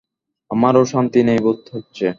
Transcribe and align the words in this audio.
আমারও 0.51 0.83
শান্তি 0.85 1.19
নেই 1.27 1.39
বোধ 1.45 1.59
হচ্ছে। 1.73 2.07